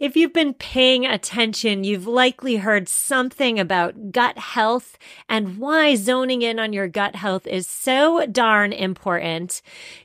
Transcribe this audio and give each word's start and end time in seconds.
If 0.00 0.16
you've 0.16 0.32
been 0.32 0.54
paying 0.54 1.04
attention, 1.04 1.84
you've 1.84 2.06
likely 2.06 2.56
heard 2.56 2.88
something 2.88 3.60
about 3.60 4.12
gut 4.12 4.38
health 4.38 4.96
and 5.28 5.58
why 5.58 5.94
zoning 5.94 6.40
in 6.40 6.58
on 6.58 6.72
your 6.72 6.88
gut 6.88 7.16
health 7.16 7.46
is 7.46 7.66
so 7.66 8.24
darn 8.24 8.72
important. 8.72 9.60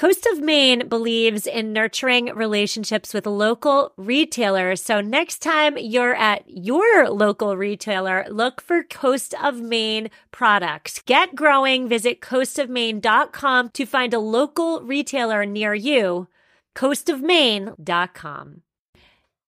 Coast 0.00 0.24
of 0.24 0.40
Maine 0.40 0.88
believes 0.88 1.46
in 1.46 1.74
nurturing 1.74 2.34
relationships 2.34 3.12
with 3.12 3.26
local 3.26 3.92
retailers. 3.98 4.82
So 4.82 5.02
next 5.02 5.40
time 5.40 5.76
you're 5.76 6.14
at 6.14 6.42
your 6.46 7.10
local 7.10 7.54
retailer, 7.54 8.24
look 8.30 8.62
for 8.62 8.82
Coast 8.82 9.34
of 9.34 9.60
Maine 9.60 10.08
products. 10.30 11.02
Get 11.04 11.34
growing. 11.34 11.86
Visit 11.86 12.22
coastofmaine.com 12.22 13.68
to 13.68 13.84
find 13.84 14.14
a 14.14 14.18
local 14.18 14.80
retailer 14.80 15.44
near 15.44 15.74
you. 15.74 16.28
coastofmaine.com. 16.74 18.62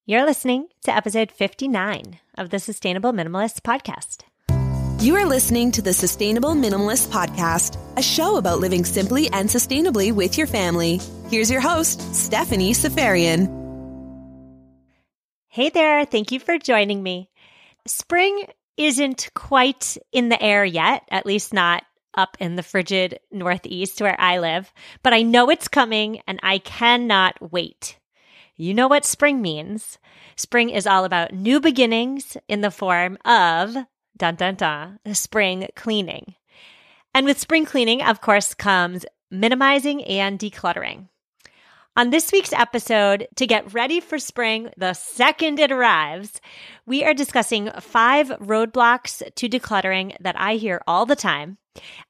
You're 0.05 0.27
listening 0.27 0.67
to 0.85 0.95
episode 0.95 1.33
59 1.33 2.19
of 2.37 2.51
the 2.51 2.59
Sustainable 2.59 3.15
Minimalist 3.15 3.63
podcast. 3.63 4.25
You 5.03 5.17
are 5.17 5.27
listening 5.27 5.73
to 5.73 5.83
the 5.83 5.93
Sustainable 5.93 6.55
Minimalist 6.55 7.09
Podcast, 7.09 7.77
a 7.99 8.03
show 8.03 8.37
about 8.37 8.61
living 8.61 8.85
simply 8.85 9.29
and 9.33 9.49
sustainably 9.49 10.13
with 10.13 10.39
your 10.39 10.47
family. 10.47 11.01
Here's 11.29 11.51
your 11.51 11.61
host, 11.61 12.15
Stephanie 12.15 12.73
Seferian. 12.73 13.49
Hey 15.49 15.71
there, 15.71 16.05
thank 16.05 16.31
you 16.31 16.39
for 16.39 16.57
joining 16.57 17.03
me. 17.03 17.29
Spring 17.85 18.45
isn't 18.77 19.29
quite 19.35 19.99
in 20.13 20.29
the 20.29 20.41
air 20.41 20.65
yet, 20.65 21.03
at 21.11 21.27
least 21.27 21.53
not 21.53 21.83
up 22.15 22.37
in 22.39 22.55
the 22.55 22.63
frigid 22.63 23.19
Northeast 23.33 24.01
where 24.01 24.15
I 24.21 24.39
live, 24.39 24.73
but 25.03 25.13
I 25.13 25.23
know 25.23 25.51
it's 25.51 25.67
coming 25.67 26.21
and 26.29 26.39
I 26.45 26.59
cannot 26.59 27.51
wait. 27.51 27.99
You 28.55 28.73
know 28.73 28.87
what 28.87 29.05
spring 29.05 29.43
means. 29.43 29.99
Spring 30.37 30.71
is 30.71 30.87
all 30.87 31.05
about 31.05 31.35
new 31.35 31.59
beginnings 31.59 32.37
in 32.47 32.61
the 32.61 32.71
form 32.71 33.19
of 33.25 33.77
dun 34.17 34.37
dun 34.37 34.55
dun, 34.55 34.99
spring 35.13 35.69
cleaning. 35.75 36.35
And 37.15 37.27
with 37.27 37.39
spring 37.39 37.65
cleaning, 37.65 38.03
of 38.03 38.21
course, 38.21 38.55
comes 38.55 39.05
minimizing 39.31 40.05
and 40.05 40.39
decluttering. 40.39 41.09
On 41.95 42.09
this 42.09 42.33
week's 42.33 42.55
episode, 42.55 43.29
to 43.37 43.47
get 43.47 43.75
ready 43.75 44.01
for 44.01 44.19
spring 44.19 44.71
the 44.79 44.95
second 44.95 45.59
it 45.59 45.71
arrives, 45.71 46.41
we 46.87 47.05
are 47.05 47.13
discussing 47.13 47.71
five 47.81 48.29
roadblocks 48.29 49.23
to 49.35 49.49
decluttering 49.49 50.17
that 50.21 50.39
I 50.39 50.55
hear 50.55 50.81
all 50.87 51.05
the 51.05 51.17
time. 51.17 51.59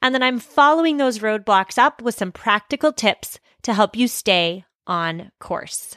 And 0.00 0.14
then 0.14 0.22
I'm 0.22 0.38
following 0.38 0.98
those 0.98 1.18
roadblocks 1.18 1.78
up 1.78 2.00
with 2.00 2.14
some 2.14 2.30
practical 2.30 2.92
tips 2.92 3.40
to 3.62 3.74
help 3.74 3.96
you 3.96 4.06
stay 4.06 4.64
on 4.86 5.32
course. 5.40 5.96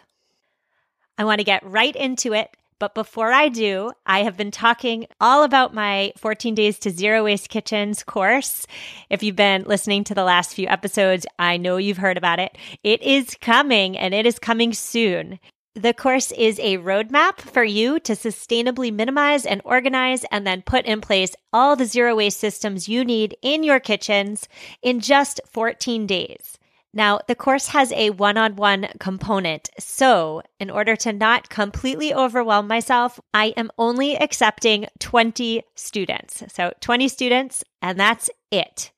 I 1.17 1.25
want 1.25 1.39
to 1.39 1.45
get 1.45 1.63
right 1.63 1.95
into 1.95 2.33
it 2.33 2.49
but 2.79 2.93
before 2.93 3.31
I 3.31 3.49
do, 3.49 3.91
I 4.05 4.23
have 4.23 4.35
been 4.35 4.51
talking 4.51 5.07
all 5.21 5.43
about 5.43 5.73
my 5.73 6.11
14 6.17 6.55
Days 6.55 6.77
to 6.79 6.91
Zero 6.91 7.23
Waste 7.23 7.49
Kitchens 7.49 8.03
course. 8.03 8.67
If 9.09 9.23
you've 9.23 9.35
been 9.35 9.63
listening 9.63 10.03
to 10.05 10.15
the 10.15 10.23
last 10.23 10.53
few 10.53 10.67
episodes, 10.67 11.25
I 11.39 11.57
know 11.57 11.77
you've 11.77 11.97
heard 11.97 12.17
about 12.17 12.39
it. 12.39 12.57
It 12.83 13.01
is 13.01 13.37
coming 13.39 13.97
and 13.97 14.13
it 14.13 14.25
is 14.25 14.39
coming 14.39 14.73
soon. 14.73 15.39
The 15.73 15.93
course 15.93 16.31
is 16.31 16.59
a 16.59 16.77
roadmap 16.77 17.39
for 17.39 17.63
you 17.63 17.99
to 17.99 18.13
sustainably 18.13 18.93
minimize 18.93 19.45
and 19.45 19.61
organize 19.65 20.25
and 20.31 20.45
then 20.45 20.61
put 20.61 20.85
in 20.85 21.01
place 21.01 21.35
all 21.51 21.75
the 21.75 21.85
zero 21.85 22.15
waste 22.15 22.39
systems 22.39 22.87
you 22.87 23.03
need 23.03 23.35
in 23.41 23.63
your 23.63 23.79
kitchens 23.79 24.47
in 24.81 24.99
just 25.01 25.41
14 25.51 26.07
days. 26.07 26.57
Now, 26.95 27.19
the 27.27 27.35
course 27.35 27.67
has 27.67 27.91
a 27.91 28.11
one 28.11 28.37
on 28.37 28.55
one 28.55 28.87
component. 28.99 29.69
So, 29.77 30.41
in 30.61 30.69
order 30.69 30.95
to 30.95 31.11
not 31.11 31.49
completely 31.49 32.13
overwhelm 32.13 32.67
myself, 32.69 33.19
I 33.33 33.47
am 33.57 33.69
only 33.77 34.15
accepting 34.15 34.87
20 34.99 35.61
students. 35.75 36.41
So, 36.47 36.71
20 36.79 37.09
students, 37.09 37.65
and 37.81 37.99
that's 37.99 38.29
it. 38.49 38.93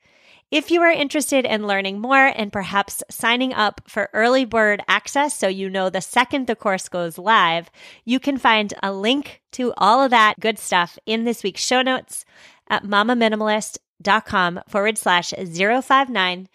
If 0.52 0.69
you 0.72 0.81
are 0.81 0.91
interested 0.91 1.44
in 1.44 1.68
learning 1.68 2.00
more 2.00 2.28
and 2.28 2.53
perhaps 2.53 3.03
signing 3.09 3.52
up 3.52 3.81
for 3.88 4.09
early 4.13 4.46
bird 4.46 4.81
access 4.88 5.36
so 5.36 5.47
you 5.47 5.69
know 5.69 5.90
the 5.90 6.00
second 6.00 6.47
the 6.47 6.56
course 6.56 6.88
goes 6.88 7.18
live, 7.18 7.69
you 8.06 8.19
can 8.19 8.38
find 8.38 8.74
a 8.81 8.94
link 8.94 9.41
to 9.53 9.74
all 9.75 10.02
of 10.02 10.12
that 10.12 10.40
good 10.40 10.57
stuff 10.57 10.97
in 11.06 11.25
this 11.25 11.44
week's 11.44 11.66
show 11.66 11.81
notes 11.81 12.24
at 12.69 12.86
mamaminimalist.com 12.86 14.62
forward 14.69 14.97
slash 14.97 15.31
059 15.31 16.47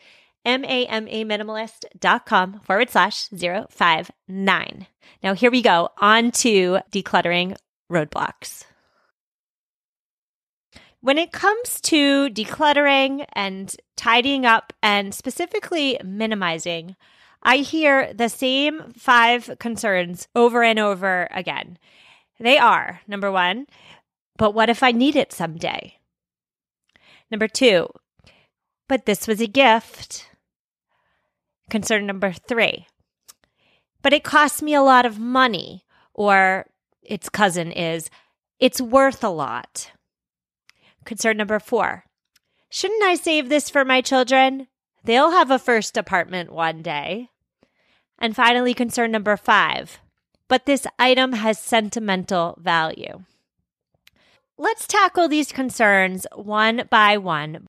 M-A-M-A 0.44 1.24
minimalist.com 1.24 2.60
forward 2.60 2.90
slash 2.90 3.28
059. 3.28 4.86
Now 5.22 5.34
here 5.34 5.50
we 5.50 5.62
go 5.62 5.90
on 5.98 6.30
to 6.32 6.78
decluttering 6.90 7.56
roadblocks. 7.90 8.64
When 11.00 11.18
it 11.18 11.32
comes 11.32 11.80
to 11.82 12.30
decluttering 12.30 13.26
and 13.32 13.74
tidying 13.96 14.46
up 14.46 14.72
and 14.82 15.12
specifically 15.12 15.98
minimizing, 16.04 16.94
I 17.42 17.58
hear 17.58 18.12
the 18.14 18.28
same 18.28 18.92
five 18.96 19.50
concerns 19.58 20.28
over 20.36 20.62
and 20.62 20.78
over 20.78 21.28
again. 21.32 21.76
They 22.38 22.56
are 22.56 23.00
number 23.08 23.32
one, 23.32 23.66
but 24.36 24.54
what 24.54 24.70
if 24.70 24.82
I 24.82 24.92
need 24.92 25.16
it 25.16 25.32
someday? 25.32 25.98
Number 27.32 27.48
two, 27.48 27.88
but 28.88 29.06
this 29.06 29.26
was 29.26 29.40
a 29.40 29.46
gift. 29.46 30.28
Concern 31.72 32.04
number 32.04 32.32
three. 32.32 32.86
But 34.02 34.12
it 34.12 34.24
costs 34.24 34.60
me 34.60 34.74
a 34.74 34.82
lot 34.82 35.06
of 35.06 35.18
money. 35.18 35.86
Or 36.12 36.66
its 37.00 37.30
cousin 37.30 37.72
is, 37.72 38.10
it's 38.60 38.78
worth 38.78 39.24
a 39.24 39.30
lot. 39.30 39.90
Concern 41.06 41.38
number 41.38 41.58
four. 41.58 42.04
Shouldn't 42.68 43.02
I 43.02 43.14
save 43.14 43.48
this 43.48 43.70
for 43.70 43.86
my 43.86 44.02
children? 44.02 44.68
They'll 45.02 45.30
have 45.30 45.50
a 45.50 45.58
first 45.58 45.96
apartment 45.96 46.52
one 46.52 46.82
day. 46.82 47.30
And 48.18 48.36
finally, 48.36 48.74
concern 48.74 49.10
number 49.10 49.38
five. 49.38 49.98
But 50.48 50.66
this 50.66 50.86
item 50.98 51.32
has 51.32 51.58
sentimental 51.58 52.58
value. 52.60 53.24
Let's 54.58 54.86
tackle 54.86 55.26
these 55.26 55.52
concerns 55.52 56.26
one 56.34 56.82
by 56.90 57.16
one. 57.16 57.66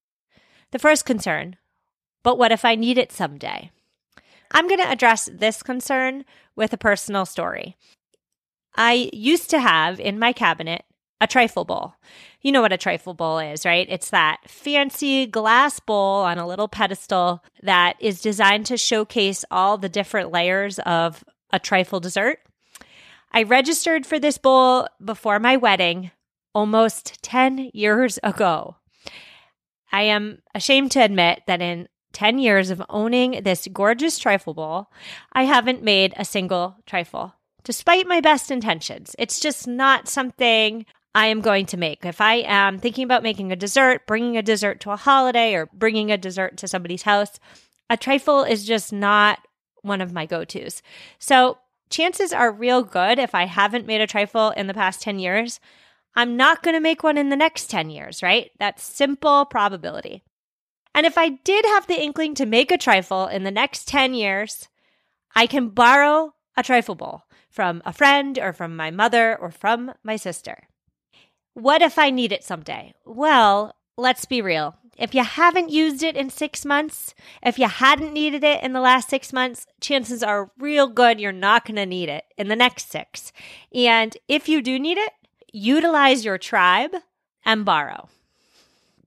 The 0.71 0.79
first 0.79 1.05
concern 1.05 1.55
but 2.23 2.38
what 2.38 2.51
if 2.51 2.65
I 2.65 2.75
need 2.75 2.97
it 2.97 3.11
someday? 3.11 3.69
I'm 4.53 4.67
going 4.67 4.79
to 4.79 4.91
address 4.91 5.29
this 5.31 5.63
concern 5.63 6.25
with 6.55 6.73
a 6.73 6.77
personal 6.77 7.25
story. 7.25 7.75
I 8.75 9.09
used 9.13 9.50
to 9.50 9.59
have 9.59 10.00
in 10.00 10.19
my 10.19 10.33
cabinet 10.33 10.83
a 11.19 11.27
trifle 11.27 11.63
bowl. 11.63 11.95
You 12.41 12.51
know 12.51 12.61
what 12.61 12.73
a 12.73 12.77
trifle 12.77 13.13
bowl 13.13 13.39
is, 13.39 13.65
right? 13.65 13.88
It's 13.89 14.09
that 14.09 14.41
fancy 14.47 15.25
glass 15.25 15.79
bowl 15.79 16.23
on 16.23 16.38
a 16.38 16.47
little 16.47 16.67
pedestal 16.67 17.44
that 17.61 17.95
is 18.00 18.21
designed 18.21 18.65
to 18.67 18.77
showcase 18.77 19.45
all 19.50 19.77
the 19.77 19.89
different 19.89 20.31
layers 20.31 20.79
of 20.79 21.23
a 21.51 21.59
trifle 21.59 22.00
dessert. 22.00 22.39
I 23.31 23.44
registered 23.44 24.05
for 24.05 24.19
this 24.19 24.38
bowl 24.38 24.88
before 25.03 25.39
my 25.39 25.55
wedding 25.57 26.11
almost 26.53 27.23
10 27.23 27.71
years 27.73 28.19
ago. 28.21 28.75
I 29.91 30.03
am 30.03 30.41
ashamed 30.53 30.91
to 30.91 31.03
admit 31.03 31.44
that 31.47 31.61
in 31.61 31.88
10 32.13 32.39
years 32.39 32.69
of 32.69 32.81
owning 32.89 33.42
this 33.44 33.68
gorgeous 33.71 34.18
trifle 34.18 34.54
bowl, 34.54 34.88
I 35.33 35.44
haven't 35.44 35.83
made 35.83 36.13
a 36.15 36.25
single 36.25 36.77
trifle, 36.86 37.33
despite 37.63 38.07
my 38.07 38.21
best 38.21 38.50
intentions. 38.50 39.15
It's 39.19 39.39
just 39.39 39.68
not 39.68 40.07
something 40.07 40.86
I 41.15 41.27
am 41.27 41.42
going 41.42 41.65
to 41.68 41.77
make. 41.77 42.06
If 42.06 42.21
I 42.21 42.36
am 42.36 42.80
thinking 42.80 43.04
about 43.04 43.24
making 43.24 43.51
a 43.51 43.56
dessert, 43.56 44.07
bringing 44.07 44.38
a 44.38 44.42
dessert 44.42 44.80
to 44.81 44.92
a 44.92 44.95
holiday, 44.98 45.54
or 45.54 45.68
bringing 45.74 46.12
a 46.12 46.18
dessert 46.18 46.57
to 46.57 46.68
somebody's 46.68 47.04
house, 47.04 47.39
a 47.89 47.98
trifle 47.98 48.44
is 48.44 48.65
just 48.65 48.92
not 48.92 49.39
one 49.81 50.01
of 50.01 50.13
my 50.13 50.25
go 50.25 50.44
tos. 50.44 50.81
So, 51.19 51.57
chances 51.89 52.33
are 52.33 52.51
real 52.51 52.81
good 52.81 53.19
if 53.19 53.36
I 53.36 53.45
haven't 53.45 53.86
made 53.86 54.01
a 54.01 54.07
trifle 54.07 54.50
in 54.51 54.68
the 54.68 54.74
past 54.74 55.01
10 55.01 55.19
years, 55.19 55.60
I'm 56.15 56.38
not 56.38 56.63
going 56.63 56.75
to 56.75 56.80
make 56.80 57.04
one 57.04 57.18
in 57.18 57.30
the 57.30 57.36
next 57.36 57.69
10 57.69 57.89
years, 57.89 58.24
right? 58.24 58.51
That's 58.60 58.83
simple 58.83 59.45
probability. 59.45 60.24
And 60.95 61.06
if 61.06 61.18
I 61.18 61.30
did 61.30 61.66
have 61.66 61.88
the 61.88 62.01
inkling 62.01 62.36
to 62.36 62.45
make 62.45 62.72
a 62.72 62.78
trifle 62.78 63.28
in 63.28 63.44
the 63.44 63.51
next 63.51 63.88
10 63.88 64.13
years, 64.13 64.68
I 65.36 65.48
can 65.48 65.69
borrow 65.69 66.34
a 66.56 66.63
trifle 66.63 66.95
bowl 66.95 67.24
from 67.50 67.81
a 67.86 67.94
friend 67.94 68.38
or 68.38 68.54
from 68.54 68.75
my 68.75 68.92
mother 68.92 69.36
or 69.36 69.51
from 69.51 69.94
my 70.04 70.16
sister. 70.16 70.68
What 71.54 71.81
if 71.81 72.00
I 72.00 72.10
need 72.10 72.31
it 72.31 72.44
someday? 72.44 72.94
Well, 73.06 73.75
let's 73.98 74.25
be 74.25 74.42
real. 74.42 74.75
If 74.98 75.16
you 75.16 75.24
haven't 75.24 75.72
used 75.72 76.04
it 76.04 76.16
in 76.16 76.30
six 76.30 76.66
months, 76.66 77.16
if 77.42 77.57
you 77.57 77.68
hadn't 77.68 78.13
needed 78.13 78.44
it 78.44 78.63
in 78.63 78.74
the 78.74 78.80
last 78.80 79.10
six 79.10 79.34
months, 79.34 79.66
chances 79.81 80.22
are 80.22 80.51
real 80.60 80.88
good 80.88 81.19
you're 81.19 81.31
not 81.31 81.66
going 81.66 81.78
to 81.78 81.86
need 81.86 82.10
it 82.10 82.25
in 82.38 82.48
the 82.48 82.56
next 82.56 82.92
six. 82.92 83.31
And 83.74 84.16
if 84.28 84.48
you 84.48 84.62
do 84.62 84.78
need 84.78 84.98
it, 84.98 85.12
utilize 85.51 86.25
your 86.25 86.38
tribe 86.38 86.92
and 87.44 87.66
borrow. 87.66 88.10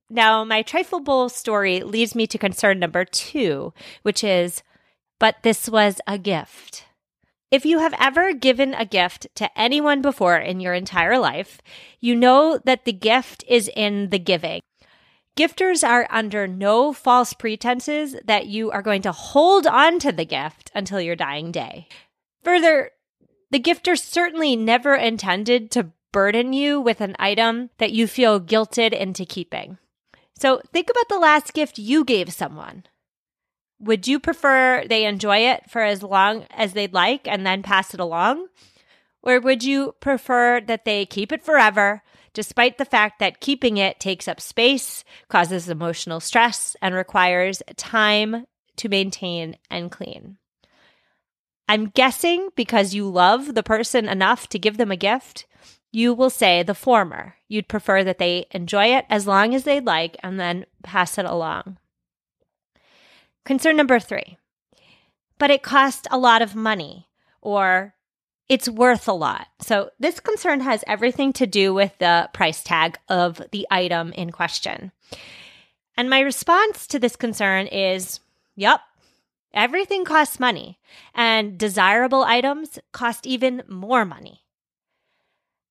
Now, 0.09 0.45
my 0.45 0.63
trifle 0.63 1.01
bowl 1.01 1.29
story 1.29 1.81
leads 1.81 2.15
me 2.15 2.27
to 2.29 2.39
concern 2.39 2.79
number 2.79 3.05
two, 3.05 3.73
which 4.03 4.23
is, 4.23 4.63
but 5.19 5.43
this 5.43 5.69
was 5.69 6.01
a 6.07 6.17
gift. 6.19 6.85
If 7.51 7.65
you 7.65 7.79
have 7.79 7.95
ever 7.99 8.33
given 8.33 8.75
a 8.75 8.85
gift 8.85 9.29
to 9.37 9.59
anyone 9.59 10.03
before 10.03 10.37
in 10.37 10.61
your 10.61 10.75
entire 10.75 11.19
life, 11.19 11.61
you 12.01 12.15
know 12.15 12.59
that 12.65 12.85
the 12.85 12.93
gift 12.93 13.45
is 13.49 13.71
in 13.75 14.11
the 14.11 14.19
giving. 14.19 14.61
Gifters 15.37 15.87
are 15.87 16.09
under 16.11 16.47
no 16.47 16.93
false 16.93 17.33
pretenses 17.33 18.17
that 18.25 18.47
you 18.47 18.71
are 18.71 18.83
going 18.83 19.03
to 19.03 19.13
hold 19.13 19.67
on 19.67 19.99
to 20.01 20.11
the 20.11 20.25
gift 20.25 20.71
until 20.75 21.01
your 21.01 21.17
dying 21.17 21.53
day. 21.53 21.89
Further, 22.43 22.91
the 23.51 23.61
gifter 23.61 23.99
certainly 23.99 24.57
never 24.57 24.95
intended 24.95 25.71
to 25.73 25.93
burden 26.13 26.53
you 26.53 26.81
with 26.81 27.01
an 27.01 27.15
item 27.19 27.71
that 27.79 27.93
you 27.93 28.07
feel 28.07 28.41
guilted 28.41 28.93
into 28.93 29.25
keeping. 29.25 29.79
So 30.39 30.61
think 30.73 30.91
about 30.91 31.09
the 31.09 31.19
last 31.19 31.55
gift 31.55 31.79
you 31.79 32.05
gave 32.05 32.33
someone. 32.33 32.85
Would 33.81 34.07
you 34.07 34.19
prefer 34.19 34.85
they 34.89 35.05
enjoy 35.05 35.39
it 35.39 35.71
for 35.71 35.83
as 35.83 36.03
long 36.03 36.47
as 36.51 36.73
they'd 36.73 36.93
like 36.93 37.27
and 37.27 37.47
then 37.47 37.63
pass 37.63 37.95
it 37.95 38.01
along? 38.01 38.49
Or 39.23 39.41
would 39.41 39.65
you 39.65 39.95
prefer 40.01 40.61
that 40.61 40.85
they 40.85 41.05
keep 41.05 41.33
it 41.33 41.43
forever, 41.43 42.03
despite 42.33 42.79
the 42.79 42.85
fact 42.85 43.19
that 43.19 43.41
keeping 43.41 43.77
it 43.77 43.99
takes 43.99 44.29
up 44.29 44.41
space, 44.41 45.05
causes 45.29 45.69
emotional 45.69 46.21
stress, 46.21 46.77
and 46.81 46.95
requires 46.95 47.63
time 47.77 48.47
to 48.77 48.89
maintain 48.89 49.57
and 49.71 49.91
clean? 49.91 50.39
I'm 51.69 51.87
guessing 51.87 52.51
because 52.55 52.95
you 52.95 53.09
love 53.09 53.55
the 53.55 53.65
person 53.65 54.09
enough 54.09 54.49
to 54.51 54.59
give 54.59 54.77
them 54.77 54.93
a 54.93 54.97
gift, 54.97 55.47
you 55.97 56.13
will 56.13 56.29
say 56.29 56.63
the 56.63 56.75
former. 56.75 57.37
You'd 57.49 57.69
prefer 57.69 58.05
that 58.05 58.19
they 58.19 58.45
enjoy 58.51 58.95
it 58.95 59.07
as 59.09 59.27
long 59.27 59.55
as 59.55 59.65
they'd 59.65 59.87
like 59.87 60.19
and 60.23 60.39
then 60.39 60.67
pass 60.83 61.17
it 61.17 61.25
along. 61.25 61.79
Concern 63.47 63.79
number 63.79 63.99
three, 63.99 64.37
but 65.39 65.51
it 65.51 65.63
costs 65.63 66.07
a 66.11 66.19
lot 66.19 66.43
of 66.43 66.55
money 66.55 67.09
or 67.41 67.95
it's 68.47 68.69
worth 68.69 69.09
a 69.09 69.13
lot. 69.13 69.47
So, 69.63 69.89
this 69.99 70.21
concern 70.21 70.61
has 70.61 70.85
everything 70.87 71.33
to 71.33 71.47
do 71.47 71.73
with 71.73 71.97
the 71.99 72.29
price 72.35 72.63
tag 72.63 72.99
of 73.09 73.41
the 73.51 73.67
item 73.71 74.13
in 74.13 74.33
question. 74.33 74.93
And 75.97 76.11
my 76.11 76.21
response 76.21 76.87
to 76.89 76.99
this 76.99 77.17
concern 77.17 77.69
is 77.69 78.21
yep, 78.55 78.81
everything 79.55 80.05
costs 80.05 80.39
money, 80.39 80.79
and 81.15 81.57
desirable 81.57 82.23
items 82.23 82.79
cost 82.93 83.27
even 83.27 83.63
more 83.67 84.05
money. 84.05 84.43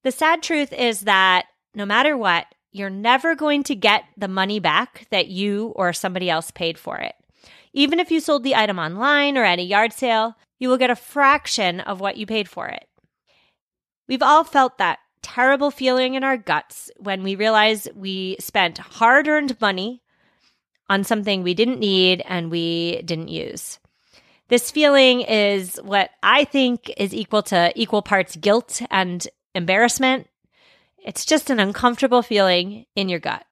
The 0.06 0.12
sad 0.12 0.44
truth 0.44 0.72
is 0.72 1.02
that 1.02 1.48
no 1.74 1.84
matter 1.84 2.16
what, 2.16 2.46
you're 2.72 2.92
never 2.92 3.34
going 3.34 3.64
to 3.64 3.74
get 3.74 4.04
the 4.16 4.28
money 4.28 4.60
back 4.60 5.08
that 5.10 5.30
you 5.30 5.74
or 5.76 5.94
somebody 5.94 6.30
else 6.30 6.52
paid 6.52 6.78
for 6.78 6.98
it. 6.98 7.16
Even 7.74 8.00
if 8.00 8.12
you 8.12 8.20
sold 8.20 8.44
the 8.44 8.54
item 8.54 8.78
online 8.78 9.36
or 9.36 9.44
at 9.44 9.58
a 9.58 9.64
yard 9.64 9.94
sale, 9.94 10.36
you 10.60 10.70
will 10.70 10.78
get 10.78 10.92
a 10.92 10.96
fraction 10.96 11.80
of 11.80 12.00
what 12.00 12.18
you 12.18 12.28
paid 12.28 12.48
for 12.48 12.68
it. 12.68 12.88
We've 14.08 14.22
all 14.22 14.44
felt 14.44 14.78
that 14.78 15.00
terrible 15.24 15.72
feeling 15.72 16.14
in 16.14 16.24
our 16.24 16.38
guts 16.38 16.92
when 16.98 17.24
we 17.24 17.36
realize 17.36 17.88
we 17.96 18.38
spent 18.40 18.78
hard 18.78 19.28
earned 19.28 19.60
money 19.60 20.04
on 20.88 21.04
something 21.04 21.42
we 21.42 21.56
didn't 21.56 21.80
need 21.80 22.22
and 22.28 22.52
we 22.52 23.02
didn't 23.06 23.30
use. 23.30 23.80
This 24.50 24.70
feeling 24.70 25.22
is 25.22 25.78
what 25.78 26.12
I 26.22 26.44
think 26.44 26.94
is 26.96 27.12
equal 27.12 27.42
to 27.44 27.74
equal 27.76 28.04
parts 28.04 28.36
guilt 28.36 28.84
and 28.92 29.28
embarrassment. 29.56 30.28
It's 31.04 31.26
just 31.26 31.50
an 31.50 31.60
uncomfortable 31.60 32.22
feeling 32.22 32.86
in 32.96 33.10
your 33.10 33.20
gut. 33.20 33.46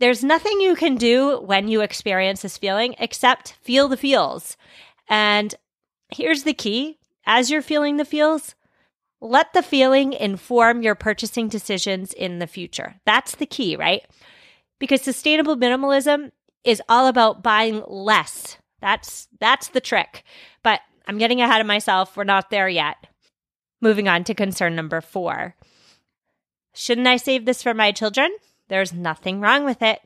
There's 0.00 0.24
nothing 0.24 0.60
you 0.60 0.74
can 0.74 0.96
do 0.96 1.40
when 1.40 1.68
you 1.68 1.80
experience 1.80 2.42
this 2.42 2.58
feeling 2.58 2.94
except 2.98 3.52
feel 3.62 3.88
the 3.88 3.96
feels. 3.96 4.56
And 5.08 5.54
here's 6.10 6.42
the 6.42 6.54
key 6.54 6.98
as 7.24 7.50
you're 7.50 7.62
feeling 7.62 7.96
the 7.96 8.04
feels, 8.04 8.54
let 9.20 9.52
the 9.52 9.62
feeling 9.62 10.12
inform 10.12 10.82
your 10.82 10.96
purchasing 10.96 11.48
decisions 11.48 12.12
in 12.12 12.40
the 12.40 12.48
future. 12.48 12.96
That's 13.06 13.36
the 13.36 13.46
key, 13.46 13.76
right? 13.76 14.02
Because 14.80 15.02
sustainable 15.02 15.56
minimalism 15.56 16.32
is 16.64 16.82
all 16.88 17.06
about 17.06 17.42
buying 17.42 17.84
less. 17.86 18.56
That's 18.80 19.28
that's 19.38 19.68
the 19.68 19.80
trick. 19.80 20.24
But 20.64 20.80
I'm 21.06 21.18
getting 21.18 21.40
ahead 21.40 21.60
of 21.60 21.66
myself. 21.66 22.16
We're 22.16 22.24
not 22.24 22.50
there 22.50 22.68
yet. 22.68 22.96
Moving 23.82 24.08
on 24.08 24.22
to 24.24 24.34
concern 24.34 24.76
number 24.76 25.00
four. 25.00 25.56
Shouldn't 26.72 27.08
I 27.08 27.16
save 27.16 27.44
this 27.44 27.62
for 27.62 27.74
my 27.74 27.90
children? 27.90 28.30
There's 28.68 28.92
nothing 28.92 29.40
wrong 29.40 29.64
with 29.64 29.82
it. 29.82 30.00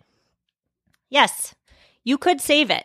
Yes, 1.10 1.54
you 2.02 2.16
could 2.16 2.40
save 2.40 2.70
it. 2.70 2.84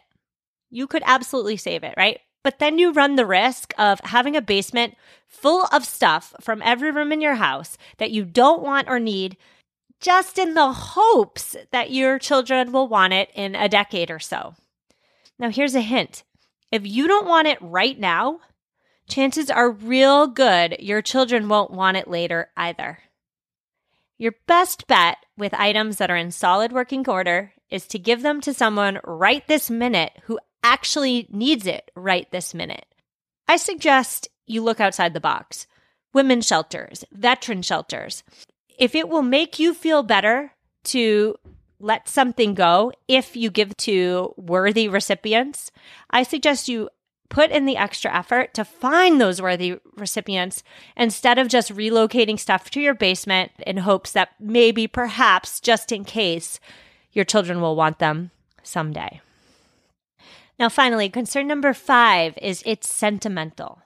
You 0.70 0.88
could 0.88 1.02
absolutely 1.06 1.56
save 1.56 1.84
it, 1.84 1.94
right? 1.96 2.20
But 2.44 2.60
then 2.60 2.78
you 2.78 2.92
run 2.92 3.16
the 3.16 3.26
risk 3.26 3.74
of 3.78 4.02
having 4.02 4.36
a 4.36 4.42
basement 4.42 4.96
full 5.28 5.66
of 5.72 5.86
stuff 5.86 6.34
from 6.42 6.62
every 6.62 6.92
room 6.92 7.14
in 7.14 7.22
your 7.22 7.36
house 7.36 7.78
that 7.98 8.12
you 8.12 8.26
don't 8.26 8.62
want 8.62 8.90
or 8.90 9.00
need, 9.00 9.38
just 10.02 10.38
in 10.38 10.56
the 10.56 10.74
hopes 10.74 11.56
that 11.72 11.92
your 11.92 12.20
children 12.20 12.74
will 12.74 12.88
want 12.88 13.14
it 13.14 13.30
in 13.34 13.56
a 13.56 13.70
decade 13.70 14.12
or 14.12 14.20
so. 14.20 14.56
Now, 15.40 15.50
here's 15.50 15.76
a 15.76 15.82
hint 15.82 16.24
if 16.70 16.86
you 16.86 17.08
don't 17.08 17.28
want 17.28 17.48
it 17.48 17.62
right 17.62 17.98
now, 17.98 18.40
chances 19.12 19.52
are 19.52 19.70
real 19.70 20.26
good 20.26 20.78
your 20.80 21.02
children 21.02 21.50
won't 21.50 21.72
want 21.72 21.98
it 21.98 22.08
later 22.08 22.50
either. 22.56 23.00
Your 24.18 24.34
best 24.48 24.88
bet 24.88 25.18
with 25.38 25.54
items 25.54 25.98
that 25.98 26.10
are 26.10 26.16
in 26.16 26.32
solid 26.32 26.72
working 26.72 27.08
order 27.10 27.54
is 27.70 27.88
to 27.88 28.00
give 28.00 28.22
them 28.22 28.40
to 28.42 28.54
someone 28.54 29.00
right 29.04 29.46
this 29.48 29.70
minute 29.70 30.12
who 30.24 30.40
actually 30.64 31.28
needs 31.30 31.66
it 31.66 31.92
right 31.96 32.30
this 32.32 32.54
minute. 32.54 32.86
I 33.48 33.58
suggest 33.58 34.30
you 34.46 34.62
look 34.62 34.80
outside 34.80 35.14
the 35.14 35.20
box. 35.20 35.68
Women's 36.14 36.48
shelters, 36.48 37.04
veteran 37.12 37.62
shelters. 37.62 38.24
If 38.78 38.96
it 38.96 39.10
will 39.10 39.24
make 39.24 39.60
you 39.60 39.74
feel 39.74 40.04
better 40.04 40.52
to 40.86 41.36
let 41.80 42.08
something 42.08 42.54
go 42.54 42.92
if 43.08 43.36
you 43.36 43.50
give 43.50 43.76
to 43.78 44.34
worthy 44.38 44.88
recipients, 44.88 45.72
I 46.10 46.24
suggest 46.24 46.70
you 46.70 46.90
put 47.32 47.50
in 47.50 47.66
the 47.66 47.78
extra 47.78 48.14
effort 48.14 48.54
to 48.54 48.66
find 48.66 49.20
those 49.20 49.42
worthy 49.42 49.80
recipients 49.96 50.64
instead 50.98 51.40
of 51.40 51.48
just 51.48 51.74
relocating 51.74 52.38
stuff 52.38 52.70
to 52.70 52.82
your 52.82 52.94
basement 52.94 53.52
in 53.66 53.78
hopes 53.78 54.12
that 54.12 54.36
maybe, 54.40 54.86
perhaps, 54.86 55.60
just 55.62 55.92
in 55.92 56.04
case, 56.04 56.60
your 57.14 57.26
children 57.26 57.62
will 57.62 57.76
want 57.76 58.00
them 58.00 58.32
someday. 58.62 59.22
Now, 60.60 60.68
finally, 60.70 61.10
concern 61.10 61.48
number 61.48 61.74
five 61.74 62.38
is 62.40 62.62
it's 62.66 62.94
sentimental. 62.94 63.82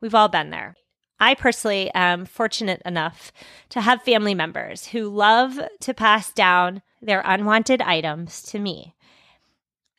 We've 0.00 0.14
all 0.14 0.28
been 0.28 0.50
there. 0.50 0.76
I 1.18 1.34
personally 1.34 1.90
am 1.92 2.24
fortunate 2.24 2.82
enough 2.86 3.32
to 3.70 3.80
have 3.80 4.02
family 4.02 4.34
members 4.34 4.86
who 4.86 5.08
love 5.08 5.60
to 5.80 5.94
pass 5.94 6.32
down 6.32 6.82
their 7.00 7.22
unwanted 7.24 7.82
items 7.82 8.42
to 8.42 8.58
me. 8.60 8.94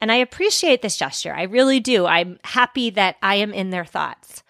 And 0.04 0.12
I 0.12 0.16
appreciate 0.16 0.82
this 0.82 0.98
gesture. 0.98 1.34
I 1.34 1.44
really 1.44 1.80
do. 1.80 2.06
I'm 2.06 2.38
happy 2.44 2.90
that 2.90 3.16
I 3.24 3.36
am 3.36 3.54
in 3.54 3.70
their 3.70 3.86
thoughts. 3.86 4.44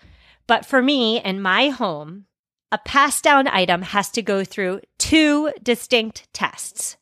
But 0.47 0.65
for 0.65 0.81
me, 0.81 1.21
in 1.21 1.43
my 1.43 1.69
home, 1.69 2.25
a 2.71 2.79
pass 2.79 3.21
down 3.21 3.47
item 3.47 3.83
has 3.83 4.09
to 4.13 4.23
go 4.23 4.43
through 4.43 4.81
two 4.97 5.51
distinct 5.61 6.27
tests. 6.33 6.97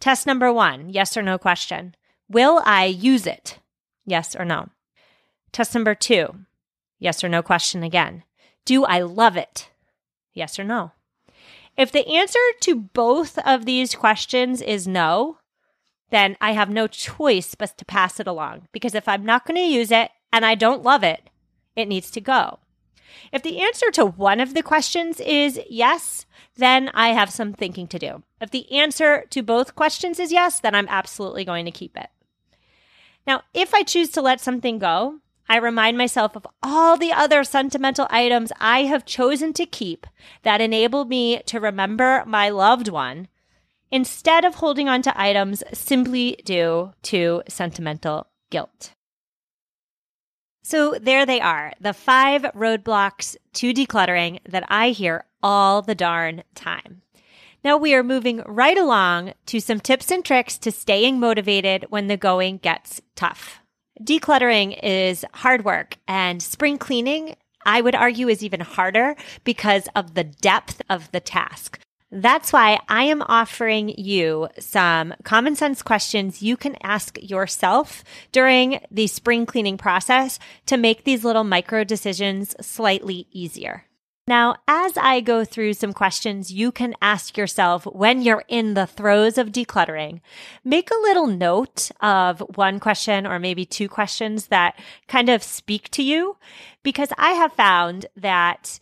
Test 0.00 0.26
number 0.26 0.52
one 0.52 0.90
yes 0.90 1.16
or 1.16 1.22
no 1.22 1.38
question. 1.38 1.94
Will 2.28 2.60
I 2.64 2.86
use 2.86 3.24
it? 3.24 3.60
Yes 4.04 4.34
or 4.34 4.44
no. 4.44 4.70
Test 5.52 5.72
number 5.72 5.94
two 5.94 6.40
yes 6.98 7.22
or 7.22 7.28
no 7.28 7.40
question 7.40 7.84
again. 7.84 8.24
Do 8.64 8.84
I 8.84 9.02
love 9.02 9.36
it? 9.36 9.70
Yes 10.34 10.58
or 10.58 10.64
no. 10.64 10.90
If 11.76 11.92
the 11.92 12.08
answer 12.08 12.40
to 12.62 12.74
both 12.74 13.38
of 13.46 13.64
these 13.64 13.94
questions 13.94 14.60
is 14.60 14.88
no, 14.88 15.38
then 16.12 16.36
I 16.42 16.52
have 16.52 16.68
no 16.68 16.86
choice 16.86 17.54
but 17.54 17.76
to 17.78 17.86
pass 17.86 18.20
it 18.20 18.26
along 18.26 18.68
because 18.70 18.94
if 18.94 19.08
I'm 19.08 19.24
not 19.24 19.46
going 19.46 19.56
to 19.56 19.62
use 19.62 19.90
it 19.90 20.10
and 20.30 20.44
I 20.44 20.54
don't 20.54 20.82
love 20.82 21.02
it, 21.02 21.30
it 21.74 21.88
needs 21.88 22.10
to 22.12 22.20
go. 22.20 22.58
If 23.32 23.42
the 23.42 23.60
answer 23.60 23.90
to 23.92 24.04
one 24.04 24.38
of 24.38 24.52
the 24.52 24.62
questions 24.62 25.20
is 25.20 25.58
yes, 25.70 26.26
then 26.56 26.90
I 26.92 27.08
have 27.08 27.30
some 27.30 27.54
thinking 27.54 27.86
to 27.88 27.98
do. 27.98 28.22
If 28.42 28.50
the 28.50 28.70
answer 28.72 29.24
to 29.30 29.42
both 29.42 29.74
questions 29.74 30.20
is 30.20 30.30
yes, 30.30 30.60
then 30.60 30.74
I'm 30.74 30.88
absolutely 30.88 31.46
going 31.46 31.64
to 31.64 31.70
keep 31.70 31.96
it. 31.96 32.10
Now, 33.26 33.42
if 33.54 33.72
I 33.72 33.82
choose 33.82 34.10
to 34.10 34.22
let 34.22 34.40
something 34.40 34.78
go, 34.78 35.20
I 35.48 35.56
remind 35.56 35.96
myself 35.96 36.36
of 36.36 36.46
all 36.62 36.98
the 36.98 37.12
other 37.12 37.42
sentimental 37.42 38.06
items 38.10 38.52
I 38.60 38.82
have 38.82 39.06
chosen 39.06 39.54
to 39.54 39.66
keep 39.66 40.06
that 40.42 40.60
enable 40.60 41.06
me 41.06 41.40
to 41.46 41.58
remember 41.58 42.22
my 42.26 42.50
loved 42.50 42.88
one 42.88 43.28
instead 43.92 44.44
of 44.44 44.56
holding 44.56 44.88
on 44.88 45.02
to 45.02 45.20
items 45.20 45.62
simply 45.72 46.40
due 46.44 46.92
to 47.02 47.42
sentimental 47.46 48.26
guilt. 48.50 48.94
So 50.64 50.96
there 51.00 51.26
they 51.26 51.40
are, 51.40 51.72
the 51.80 51.92
five 51.92 52.42
roadblocks 52.54 53.36
to 53.54 53.74
decluttering 53.74 54.40
that 54.48 54.64
I 54.68 54.90
hear 54.90 55.26
all 55.42 55.82
the 55.82 55.94
darn 55.94 56.44
time. 56.54 57.02
Now 57.64 57.76
we 57.76 57.94
are 57.94 58.02
moving 58.02 58.42
right 58.46 58.78
along 58.78 59.34
to 59.46 59.60
some 59.60 59.80
tips 59.80 60.10
and 60.10 60.24
tricks 60.24 60.58
to 60.58 60.72
staying 60.72 61.20
motivated 61.20 61.86
when 61.90 62.06
the 62.06 62.16
going 62.16 62.58
gets 62.58 63.00
tough. 63.14 63.60
Decluttering 64.00 64.78
is 64.82 65.24
hard 65.34 65.64
work 65.64 65.96
and 66.08 66.42
spring 66.42 66.78
cleaning, 66.78 67.36
I 67.64 67.80
would 67.80 67.94
argue, 67.94 68.28
is 68.28 68.42
even 68.42 68.60
harder 68.60 69.14
because 69.44 69.88
of 69.94 70.14
the 70.14 70.24
depth 70.24 70.80
of 70.88 71.12
the 71.12 71.20
task. 71.20 71.78
That's 72.14 72.52
why 72.52 72.78
I 72.90 73.04
am 73.04 73.22
offering 73.22 73.88
you 73.96 74.48
some 74.58 75.14
common 75.24 75.56
sense 75.56 75.82
questions 75.82 76.42
you 76.42 76.58
can 76.58 76.76
ask 76.82 77.16
yourself 77.22 78.04
during 78.32 78.80
the 78.90 79.06
spring 79.06 79.46
cleaning 79.46 79.78
process 79.78 80.38
to 80.66 80.76
make 80.76 81.04
these 81.04 81.24
little 81.24 81.42
micro 81.42 81.84
decisions 81.84 82.54
slightly 82.60 83.28
easier. 83.32 83.86
Now, 84.28 84.56
as 84.68 84.98
I 84.98 85.20
go 85.20 85.46
through 85.46 85.72
some 85.72 85.94
questions 85.94 86.52
you 86.52 86.70
can 86.70 86.94
ask 87.00 87.38
yourself 87.38 87.86
when 87.86 88.20
you're 88.20 88.44
in 88.46 88.74
the 88.74 88.86
throes 88.86 89.38
of 89.38 89.50
decluttering, 89.50 90.20
make 90.62 90.90
a 90.90 91.02
little 91.02 91.26
note 91.26 91.90
of 92.02 92.40
one 92.56 92.78
question 92.78 93.26
or 93.26 93.38
maybe 93.38 93.64
two 93.64 93.88
questions 93.88 94.48
that 94.48 94.78
kind 95.08 95.30
of 95.30 95.42
speak 95.42 95.88
to 95.92 96.02
you 96.02 96.36
because 96.82 97.08
I 97.16 97.30
have 97.32 97.54
found 97.54 98.04
that 98.16 98.78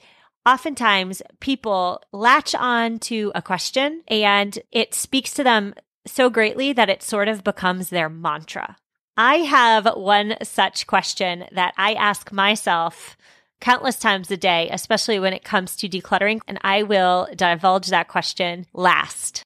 oftentimes 0.50 1.22
people 1.38 2.02
latch 2.12 2.54
on 2.56 2.98
to 2.98 3.30
a 3.34 3.42
question 3.42 4.02
and 4.08 4.58
it 4.72 4.94
speaks 4.94 5.32
to 5.34 5.44
them 5.44 5.74
so 6.06 6.28
greatly 6.28 6.72
that 6.72 6.90
it 6.90 7.02
sort 7.02 7.28
of 7.28 7.44
becomes 7.44 7.90
their 7.90 8.08
mantra. 8.08 8.76
I 9.16 9.36
have 9.36 9.86
one 9.96 10.34
such 10.42 10.86
question 10.86 11.44
that 11.52 11.72
I 11.76 11.92
ask 11.92 12.32
myself 12.32 13.16
countless 13.60 13.98
times 13.98 14.30
a 14.30 14.36
day, 14.36 14.68
especially 14.72 15.20
when 15.20 15.34
it 15.34 15.44
comes 15.44 15.76
to 15.76 15.88
decluttering. 15.88 16.40
And 16.48 16.58
I 16.62 16.82
will 16.82 17.28
divulge 17.36 17.88
that 17.88 18.08
question 18.08 18.66
last. 18.72 19.42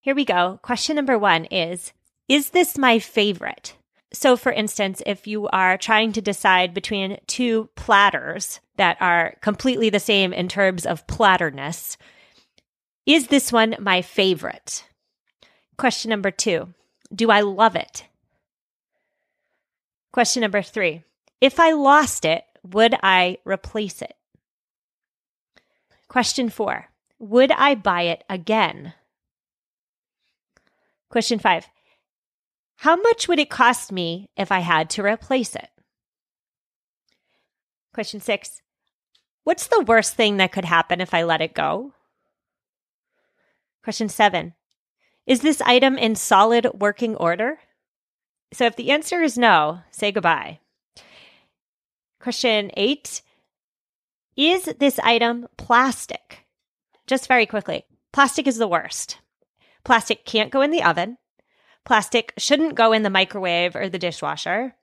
Here 0.00 0.14
we 0.14 0.24
go. 0.24 0.60
Question 0.62 0.96
number 0.96 1.18
one 1.18 1.44
is 1.46 1.92
Is 2.28 2.50
this 2.50 2.78
my 2.78 2.98
favorite? 2.98 3.74
So, 4.12 4.36
for 4.36 4.52
instance, 4.52 5.02
if 5.06 5.26
you 5.26 5.48
are 5.48 5.78
trying 5.78 6.12
to 6.12 6.20
decide 6.20 6.74
between 6.74 7.18
two 7.26 7.70
platters 7.76 8.60
that 8.76 8.98
are 9.00 9.36
completely 9.40 9.88
the 9.88 10.00
same 10.00 10.32
in 10.32 10.48
terms 10.48 10.84
of 10.84 11.06
platterness, 11.06 11.96
is 13.06 13.28
this 13.28 13.50
one 13.50 13.76
my 13.80 14.02
favorite? 14.02 14.84
Question 15.78 16.10
number 16.10 16.30
two 16.30 16.74
Do 17.14 17.30
I 17.30 17.40
love 17.40 17.74
it? 17.74 18.04
Question 20.12 20.42
number 20.42 20.60
three 20.60 21.04
If 21.40 21.58
I 21.58 21.72
lost 21.72 22.24
it, 22.24 22.44
would 22.62 22.94
I 23.02 23.38
replace 23.44 24.02
it? 24.02 24.14
Question 26.08 26.50
four 26.50 26.90
Would 27.18 27.50
I 27.50 27.74
buy 27.74 28.02
it 28.02 28.24
again? 28.28 28.92
Question 31.08 31.38
five 31.38 31.66
How 32.82 32.96
much 32.96 33.28
would 33.28 33.38
it 33.38 33.48
cost 33.48 33.92
me 33.92 34.28
if 34.36 34.50
I 34.50 34.58
had 34.58 34.90
to 34.90 35.04
replace 35.04 35.54
it? 35.54 35.68
Question 37.94 38.18
six 38.18 38.60
What's 39.44 39.68
the 39.68 39.84
worst 39.86 40.16
thing 40.16 40.38
that 40.38 40.50
could 40.50 40.64
happen 40.64 41.00
if 41.00 41.14
I 41.14 41.22
let 41.22 41.40
it 41.40 41.54
go? 41.54 41.92
Question 43.84 44.08
seven 44.08 44.54
Is 45.28 45.42
this 45.42 45.60
item 45.60 45.96
in 45.96 46.16
solid 46.16 46.66
working 46.80 47.14
order? 47.14 47.60
So 48.52 48.64
if 48.64 48.74
the 48.74 48.90
answer 48.90 49.22
is 49.22 49.38
no, 49.38 49.82
say 49.92 50.10
goodbye. 50.10 50.58
Question 52.18 52.72
eight 52.76 53.22
Is 54.36 54.64
this 54.80 54.98
item 54.98 55.46
plastic? 55.56 56.46
Just 57.06 57.28
very 57.28 57.46
quickly 57.46 57.84
plastic 58.12 58.48
is 58.48 58.56
the 58.56 58.66
worst. 58.66 59.18
Plastic 59.84 60.24
can't 60.24 60.50
go 60.50 60.62
in 60.62 60.72
the 60.72 60.82
oven. 60.82 61.18
Plastic 61.84 62.32
shouldn't 62.38 62.74
go 62.74 62.92
in 62.92 63.02
the 63.02 63.10
microwave 63.10 63.74
or 63.74 63.88
the 63.88 63.98
dishwasher. 63.98 64.74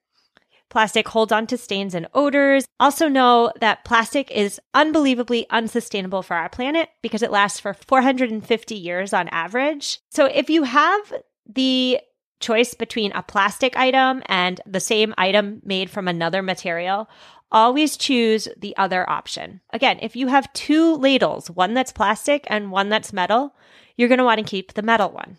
Plastic 0.69 1.07
holds 1.07 1.31
on 1.31 1.47
to 1.47 1.57
stains 1.57 1.95
and 1.95 2.07
odors. 2.13 2.65
Also, 2.79 3.07
know 3.07 3.51
that 3.59 3.83
plastic 3.83 4.29
is 4.29 4.61
unbelievably 4.73 5.49
unsustainable 5.49 6.21
for 6.21 6.35
our 6.35 6.49
planet 6.49 6.89
because 7.01 7.23
it 7.23 7.31
lasts 7.31 7.59
for 7.59 7.73
450 7.73 8.75
years 8.75 9.11
on 9.11 9.27
average. 9.29 9.99
So, 10.11 10.25
if 10.25 10.49
you 10.49 10.63
have 10.63 11.13
the 11.47 11.99
choice 12.39 12.73
between 12.75 13.11
a 13.13 13.23
plastic 13.23 13.75
item 13.77 14.21
and 14.27 14.61
the 14.65 14.79
same 14.79 15.13
item 15.17 15.61
made 15.65 15.89
from 15.89 16.07
another 16.07 16.43
material, 16.43 17.09
always 17.51 17.97
choose 17.97 18.47
the 18.57 18.77
other 18.77 19.09
option. 19.09 19.61
Again, 19.71 19.97
if 20.01 20.15
you 20.15 20.27
have 20.27 20.53
two 20.53 20.95
ladles, 20.95 21.49
one 21.49 21.73
that's 21.73 21.91
plastic 21.91 22.45
and 22.47 22.71
one 22.71 22.89
that's 22.89 23.11
metal, 23.11 23.55
you're 23.97 24.07
going 24.07 24.19
to 24.19 24.23
want 24.23 24.39
to 24.39 24.45
keep 24.45 24.73
the 24.73 24.83
metal 24.83 25.09
one. 25.09 25.37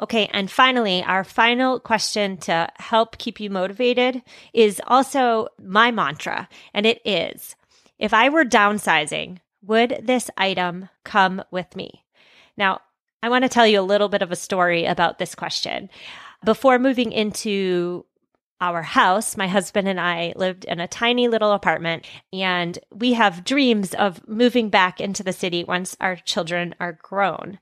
Okay, 0.00 0.30
and 0.32 0.50
finally, 0.50 1.02
our 1.02 1.24
final 1.24 1.78
question 1.78 2.38
to 2.38 2.68
help 2.76 3.18
keep 3.18 3.38
you 3.38 3.50
motivated 3.50 4.22
is 4.54 4.80
also 4.86 5.48
my 5.62 5.90
mantra, 5.90 6.48
and 6.72 6.86
it 6.86 7.00
is 7.04 7.54
if 8.00 8.14
I 8.14 8.30
were 8.30 8.44
downsizing, 8.44 9.38
would 9.62 10.00
this 10.02 10.30
item 10.36 10.88
come 11.04 11.44
with 11.50 11.76
me? 11.76 12.04
Now, 12.56 12.80
I 13.22 13.28
want 13.28 13.44
to 13.44 13.50
tell 13.50 13.66
you 13.66 13.78
a 13.78 13.82
little 13.82 14.08
bit 14.08 14.22
of 14.22 14.32
a 14.32 14.36
story 14.36 14.86
about 14.86 15.18
this 15.18 15.34
question. 15.34 15.90
Before 16.42 16.78
moving 16.78 17.12
into 17.12 18.06
our 18.62 18.82
house, 18.82 19.36
my 19.36 19.46
husband 19.46 19.86
and 19.86 20.00
I 20.00 20.32
lived 20.36 20.64
in 20.64 20.80
a 20.80 20.88
tiny 20.88 21.28
little 21.28 21.52
apartment, 21.52 22.06
and 22.32 22.78
we 22.90 23.12
have 23.12 23.44
dreams 23.44 23.94
of 23.94 24.26
moving 24.26 24.70
back 24.70 25.00
into 25.00 25.22
the 25.22 25.32
city 25.32 25.62
once 25.62 25.96
our 26.00 26.16
children 26.16 26.74
are 26.80 26.98
grown. 27.02 27.58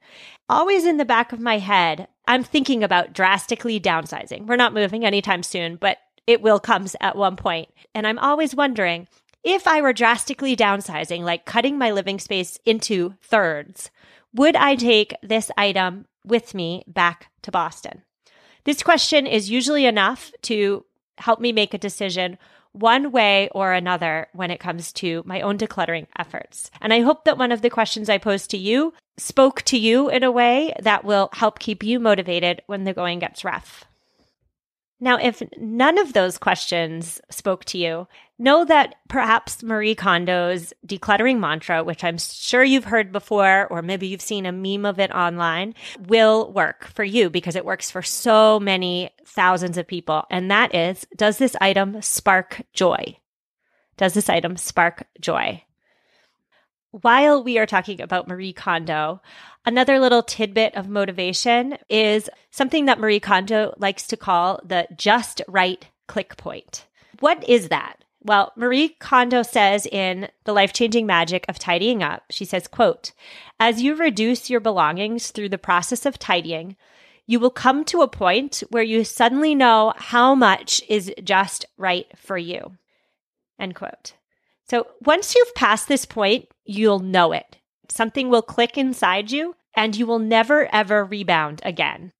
Always 0.49 0.85
in 0.85 0.97
the 0.97 1.05
back 1.05 1.33
of 1.33 1.41
my 1.41 1.59
head, 1.59 2.07
I'm 2.29 2.45
thinking 2.45 2.85
about 2.85 3.15
drastically 3.15 3.81
downsizing. 3.81 4.47
We're 4.47 4.57
not 4.57 4.75
moving 4.75 5.05
anytime 5.05 5.43
soon, 5.43 5.77
but 5.77 5.97
it 6.27 6.43
will 6.43 6.61
come 6.61 6.87
at 7.01 7.17
one 7.17 7.37
point. 7.37 7.71
And 7.95 8.07
I'm 8.07 8.19
always 8.19 8.55
wondering 8.55 9.09
if 9.43 9.67
I 9.67 9.81
were 9.81 9.95
drastically 9.95 10.55
downsizing, 10.55 11.23
like 11.23 11.47
cutting 11.47 11.79
my 11.79 11.91
living 11.91 12.19
space 12.19 12.59
into 12.67 13.15
thirds, 13.23 13.91
would 14.35 14.57
I 14.57 14.77
take 14.77 15.15
this 15.23 15.51
item 15.57 16.05
with 16.23 16.55
me 16.55 16.85
back 16.87 17.29
to 17.43 17.51
Boston? 17.51 18.03
This 18.65 18.83
question 18.83 19.27
is 19.27 19.51
usually 19.51 19.87
enough 19.87 20.31
to 20.43 20.85
help 21.17 21.41
me 21.41 21.51
make 21.51 21.73
a 21.73 21.79
decision 21.79 22.37
one 22.73 23.13
way 23.13 23.49
or 23.53 23.73
another 23.73 24.29
when 24.33 24.51
it 24.51 24.61
comes 24.61 24.93
to 24.95 25.23
my 25.27 25.41
own 25.41 25.59
decluttering 25.59 26.07
efforts. 26.19 26.71
And 26.81 26.93
I 26.93 27.01
hope 27.01 27.25
that 27.25 27.39
one 27.39 27.53
of 27.53 27.63
the 27.63 27.71
questions 27.71 28.09
I 28.09 28.19
posed 28.19 28.51
to 28.51 28.59
you 28.59 28.95
spoke 29.17 29.63
to 29.63 29.79
you 29.79 30.09
in 30.09 30.23
a 30.23 30.31
way 30.31 30.75
that 30.81 31.05
will 31.05 31.31
help 31.33 31.59
keep 31.59 31.83
you 31.83 31.99
motivated 31.99 32.63
when 32.67 32.85
the 32.85 32.95
going 32.95 33.19
gets 33.19 33.45
rough. 33.45 33.85
Now, 35.01 35.17
if 35.17 35.43
none 35.57 35.97
of 35.99 36.13
those 36.13 36.39
questions 36.39 37.21
spoke 37.31 37.65
to 37.67 37.79
you, 37.79 38.09
know 38.39 38.65
that 38.65 38.97
perhaps 39.09 39.63
Marie 39.63 39.95
Kondo's 39.95 40.73
decluttering 40.87 41.39
mantra, 41.39 41.85
which 41.85 42.03
I'm 42.03 42.19
sure 42.19 42.65
you've 42.65 42.85
heard 42.85 43.13
before, 43.13 43.69
or 43.69 43.81
maybe 43.81 44.09
you've 44.09 44.21
seen 44.21 44.45
a 44.45 44.53
meme 44.53 44.85
of 44.85 44.99
it 44.99 45.13
online, 45.13 45.75
will 46.09 46.53
work 46.53 46.89
for 46.89 47.05
you 47.05 47.31
because 47.31 47.55
it 47.55 47.65
works 47.65 47.91
for 47.91 48.03
so 48.03 48.59
many 48.59 49.11
thousands 49.25 49.79
of 49.79 49.87
people. 49.87 50.25
And 50.31 50.51
that 50.51 50.75
is, 50.75 51.07
does 51.17 51.39
this 51.39 51.55
item 51.61 52.03
spark 52.03 52.63
joy? 52.73 53.19
Does 53.97 54.15
this 54.15 54.29
item 54.29 54.57
spark 54.57 55.07
joy? 55.21 55.63
While 56.91 57.45
we 57.45 57.59
are 57.59 57.67
talking 57.67 58.01
about 58.01 58.29
Marie 58.29 58.55
Kondo, 58.55 59.21
another 59.67 59.99
little 59.99 60.23
tidbit 60.23 60.75
of 60.75 60.89
motivation 60.89 61.77
is 61.91 62.31
something 62.51 62.87
that 62.87 62.99
Marie 62.99 63.21
Kondo 63.21 63.75
likes 63.77 64.07
to 64.07 64.17
call 64.17 64.61
the 64.65 64.89
just 64.97 65.43
right 65.47 65.87
click 66.07 66.39
point. 66.39 66.87
What 67.21 67.47
is 67.47 67.69
that? 67.69 67.97
Well, 68.23 68.53
Marie 68.57 68.89
Kondo 68.89 69.43
says 69.43 69.87
in 69.87 70.29
The 70.45 70.55
Life-Changing 70.55 71.07
Magic 71.07 71.45
of 71.47 71.59
Tidying 71.59 72.03
Up, 72.03 72.25
she 72.31 72.45
says, 72.45 72.67
quote, 72.67 73.13
as 73.61 73.83
you 73.83 73.95
reduce 73.95 74.49
your 74.49 74.61
belongings 74.61 75.31
through 75.31 75.51
the 75.51 75.59
process 75.59 76.07
of 76.07 76.19
tidying, 76.19 76.75
you 77.27 77.39
will 77.39 77.51
come 77.51 77.85
to 77.85 78.01
a 78.01 78.09
point 78.09 78.63
where 78.71 78.83
you 78.83 79.05
suddenly 79.05 79.55
know 79.55 79.93
how 79.97 80.35
much 80.35 80.83
is 80.89 81.13
just 81.23 81.67
right 81.77 82.07
for 82.17 82.39
you. 82.39 82.73
End 83.61 83.75
quote. 83.75 84.15
So 84.71 84.87
once 85.05 85.35
you've 85.35 85.55
passed 85.55 85.89
this 85.89 86.05
point, 86.05 86.49
you'll 86.65 86.99
know 86.99 87.33
it. 87.33 87.57
Something 87.89 88.29
will 88.29 88.43
click 88.43 88.77
inside 88.77 89.31
you 89.31 89.55
and 89.75 89.97
you 89.97 90.07
will 90.07 90.19
never 90.19 90.73
ever 90.75 91.05
rebound 91.05 91.61
again. 91.65 92.13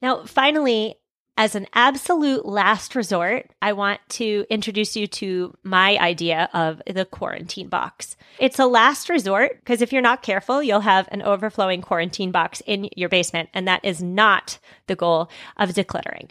Now, 0.00 0.24
finally, 0.24 0.96
as 1.36 1.54
an 1.54 1.66
absolute 1.72 2.44
last 2.44 2.94
resort, 2.94 3.50
I 3.62 3.72
want 3.72 4.00
to 4.10 4.44
introduce 4.50 4.96
you 4.96 5.06
to 5.08 5.54
my 5.62 5.96
idea 5.96 6.48
of 6.52 6.82
the 6.86 7.06
quarantine 7.06 7.68
box. 7.68 8.16
It's 8.38 8.58
a 8.58 8.66
last 8.66 9.08
resort 9.08 9.56
because 9.60 9.80
if 9.80 9.92
you're 9.92 10.02
not 10.02 10.22
careful, 10.22 10.62
you'll 10.62 10.80
have 10.80 11.08
an 11.10 11.22
overflowing 11.22 11.80
quarantine 11.80 12.32
box 12.32 12.62
in 12.66 12.88
your 12.96 13.08
basement, 13.08 13.48
and 13.54 13.66
that 13.66 13.84
is 13.84 14.02
not 14.02 14.58
the 14.88 14.96
goal 14.96 15.30
of 15.56 15.70
decluttering. 15.70 16.28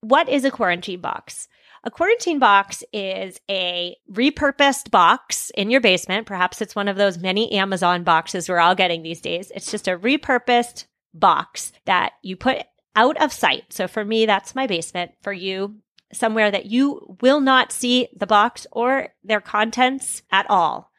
What 0.00 0.28
is 0.28 0.44
a 0.44 0.50
quarantine 0.50 1.00
box? 1.00 1.48
A 1.86 1.90
quarantine 1.90 2.38
box 2.38 2.82
is 2.94 3.38
a 3.50 3.94
repurposed 4.10 4.90
box 4.90 5.50
in 5.50 5.70
your 5.70 5.82
basement. 5.82 6.26
Perhaps 6.26 6.62
it's 6.62 6.74
one 6.74 6.88
of 6.88 6.96
those 6.96 7.18
many 7.18 7.52
Amazon 7.52 8.04
boxes 8.04 8.48
we're 8.48 8.58
all 8.58 8.74
getting 8.74 9.02
these 9.02 9.20
days. 9.20 9.52
It's 9.54 9.70
just 9.70 9.86
a 9.86 9.98
repurposed 9.98 10.86
box 11.12 11.72
that 11.84 12.14
you 12.22 12.38
put 12.38 12.64
out 12.96 13.20
of 13.20 13.34
sight. 13.34 13.64
So 13.68 13.86
for 13.86 14.02
me, 14.02 14.24
that's 14.24 14.54
my 14.54 14.66
basement. 14.66 15.10
For 15.20 15.34
you, 15.34 15.76
somewhere 16.10 16.50
that 16.50 16.64
you 16.64 17.18
will 17.20 17.40
not 17.40 17.70
see 17.70 18.08
the 18.16 18.26
box 18.26 18.66
or 18.72 19.08
their 19.22 19.42
contents 19.42 20.22
at 20.32 20.48
all. 20.48 20.90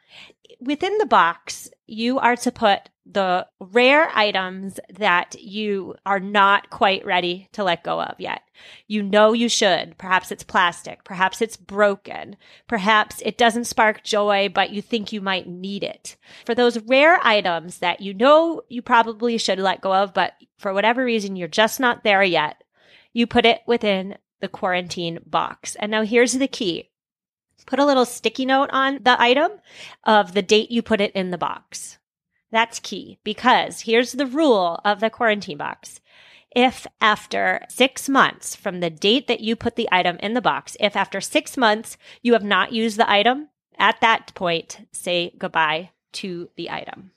Within 0.62 1.00
the 1.00 1.08
box, 1.08 1.68
you 1.88 2.20
are 2.20 2.36
to 2.36 2.52
put 2.52 2.90
the 3.06 3.46
rare 3.60 4.10
items 4.16 4.80
that 4.90 5.40
you 5.40 5.96
are 6.06 6.20
not 6.20 6.70
quite 6.72 7.06
ready 7.06 7.48
to 7.52 7.64
let 7.64 7.84
go 7.84 8.02
of 8.02 8.20
yet. 8.20 8.42
You 8.88 9.04
know 9.04 9.34
you 9.34 9.48
should. 9.48 9.98
Perhaps 9.98 10.32
it's 10.32 10.44
plastic. 10.44 11.04
Perhaps 11.04 11.42
it's 11.42 11.58
broken. 11.58 12.36
Perhaps 12.68 13.22
it 13.24 13.38
doesn't 13.38 13.66
spark 13.66 14.04
joy, 14.04 14.50
but 14.54 14.72
you 14.72 14.82
think 14.82 15.14
you 15.14 15.22
might 15.22 15.48
need 15.48 15.84
it. 15.84 16.16
For 16.46 16.56
those 16.56 16.80
rare 16.80 17.20
items 17.24 17.78
that 17.78 18.02
you 18.02 18.14
know 18.14 18.62
you 18.70 18.82
probably 18.82 19.38
should 19.38 19.60
let 19.60 19.82
go 19.82 19.94
of, 19.94 20.14
but 20.14 20.34
for 20.58 20.74
whatever 20.74 21.06
reason 21.06 21.36
you're 21.36 21.48
just 21.48 21.80
not 21.80 22.04
there 22.04 22.24
yet, 22.24 22.64
you 23.14 23.28
put 23.28 23.46
it 23.46 23.62
within 23.68 24.18
the 24.42 24.48
quarantine 24.48 25.20
box. 25.26 25.76
And 25.76 25.92
now 25.92 26.04
here's 26.04 26.34
the 26.34 26.48
key. 26.48 26.90
Put 27.66 27.80
a 27.80 27.86
little 27.86 28.06
sticky 28.06 28.46
note 28.46 28.70
on 28.72 29.00
the 29.02 29.20
item 29.20 29.52
of 30.04 30.34
the 30.34 30.42
date 30.42 30.70
you 30.70 30.82
put 30.82 31.02
it 31.02 31.12
in 31.14 31.32
the 31.32 31.38
box. 31.38 31.98
That's 32.52 32.80
key 32.80 33.20
because 33.24 33.82
here's 33.82 34.14
the 34.14 34.26
rule 34.26 34.80
of 34.86 35.00
the 35.00 35.10
quarantine 35.10 35.58
box. 35.58 36.00
If 36.56 36.88
after 37.02 37.66
six 37.68 38.08
months 38.08 38.56
from 38.56 38.80
the 38.80 38.90
date 38.90 39.28
that 39.28 39.42
you 39.42 39.56
put 39.56 39.76
the 39.76 39.90
item 39.92 40.18
in 40.22 40.34
the 40.34 40.42
box, 40.42 40.78
if 40.80 40.96
after 40.96 41.20
six 41.20 41.58
months 41.58 41.98
you 42.22 42.34
have 42.34 42.44
not 42.44 42.72
used 42.72 42.98
the 42.98 43.10
item, 43.10 43.50
at 43.78 44.00
that 44.00 44.34
point, 44.36 44.88
say 44.94 45.34
goodbye 45.38 45.92
to 46.14 46.50
the 46.56 46.70
item. 46.70 47.12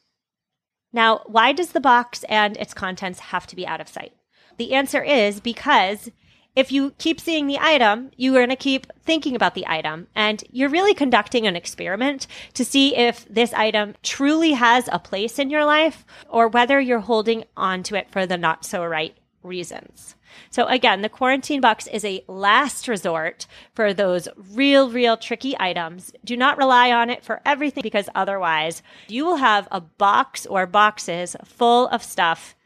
Now, 0.92 1.22
why 1.26 1.52
does 1.52 1.70
the 1.72 1.80
box 1.80 2.24
and 2.24 2.56
its 2.56 2.74
contents 2.74 3.20
have 3.20 3.46
to 3.48 3.56
be 3.56 3.66
out 3.66 3.80
of 3.80 3.88
sight? 3.88 4.12
The 4.56 4.72
answer 4.74 5.02
is 5.02 5.38
because 5.38 6.10
if 6.58 6.72
you 6.72 6.90
keep 6.98 7.20
seeing 7.20 7.46
the 7.46 7.60
item, 7.60 8.10
you 8.16 8.34
are 8.34 8.40
going 8.40 8.48
to 8.48 8.56
keep 8.56 8.88
thinking 9.04 9.36
about 9.36 9.54
the 9.54 9.64
item. 9.68 10.08
And 10.16 10.42
you're 10.50 10.68
really 10.68 10.92
conducting 10.92 11.46
an 11.46 11.54
experiment 11.54 12.26
to 12.54 12.64
see 12.64 12.96
if 12.96 13.24
this 13.28 13.52
item 13.52 13.94
truly 14.02 14.54
has 14.54 14.88
a 14.90 14.98
place 14.98 15.38
in 15.38 15.50
your 15.50 15.64
life 15.64 16.04
or 16.28 16.48
whether 16.48 16.80
you're 16.80 16.98
holding 16.98 17.44
on 17.56 17.84
to 17.84 17.94
it 17.94 18.10
for 18.10 18.26
the 18.26 18.36
not 18.36 18.64
so 18.64 18.84
right 18.84 19.16
reasons. 19.44 20.16
So 20.50 20.66
again, 20.66 21.02
the 21.02 21.08
quarantine 21.08 21.60
box 21.60 21.86
is 21.86 22.04
a 22.04 22.24
last 22.26 22.88
resort 22.88 23.46
for 23.72 23.94
those 23.94 24.26
real, 24.52 24.90
real 24.90 25.16
tricky 25.16 25.54
items. 25.60 26.12
Do 26.24 26.36
not 26.36 26.58
rely 26.58 26.90
on 26.90 27.08
it 27.08 27.24
for 27.24 27.40
everything 27.46 27.82
because 27.82 28.08
otherwise 28.16 28.82
you 29.06 29.24
will 29.24 29.36
have 29.36 29.68
a 29.70 29.80
box 29.80 30.44
or 30.44 30.66
boxes 30.66 31.36
full 31.44 31.86
of 31.88 32.02
stuff 32.02 32.56